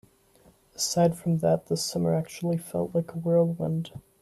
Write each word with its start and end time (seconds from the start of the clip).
Aside 0.75 1.15
from 1.15 1.37
that, 1.41 1.67
this 1.67 1.83
summer 1.85 2.15
actually 2.15 2.57
felt 2.57 2.95
like 2.95 3.11
a 3.13 3.19
whirlwind. 3.19 3.91